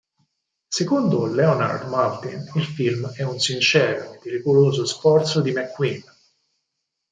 Secondo 0.67 1.27
Leonard 1.27 1.87
Maltin 1.87 2.51
il 2.55 2.63
film 2.65 3.07
è 3.13 3.21
un 3.21 3.37
"sincero 3.37 4.03
e 4.15 4.19
meticoloso 4.23 4.83
sforzo 4.83 5.41
di 5.41 5.51
McQueen". 5.51 6.01